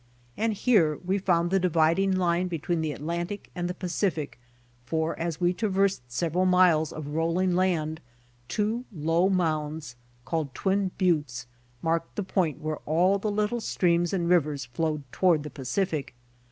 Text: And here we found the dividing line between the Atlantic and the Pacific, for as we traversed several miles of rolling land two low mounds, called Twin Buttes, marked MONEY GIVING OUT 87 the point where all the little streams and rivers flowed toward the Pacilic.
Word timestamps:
And 0.35 0.53
here 0.53 0.95
we 1.05 1.19
found 1.19 1.51
the 1.51 1.59
dividing 1.59 2.15
line 2.17 2.47
between 2.47 2.81
the 2.81 2.91
Atlantic 2.91 3.51
and 3.53 3.69
the 3.69 3.75
Pacific, 3.75 4.39
for 4.83 5.15
as 5.19 5.39
we 5.39 5.53
traversed 5.53 6.11
several 6.11 6.47
miles 6.47 6.91
of 6.91 7.09
rolling 7.13 7.53
land 7.55 8.01
two 8.47 8.85
low 8.91 9.29
mounds, 9.29 9.95
called 10.25 10.55
Twin 10.55 10.89
Buttes, 10.97 11.45
marked 11.83 12.17
MONEY 12.17 12.25
GIVING 12.25 12.25
OUT 12.25 12.25
87 12.25 12.25
the 12.25 12.33
point 12.33 12.61
where 12.65 12.81
all 12.95 13.19
the 13.19 13.31
little 13.31 13.61
streams 13.61 14.11
and 14.11 14.27
rivers 14.27 14.65
flowed 14.65 15.03
toward 15.11 15.43
the 15.43 15.51
Pacilic. 15.51 16.15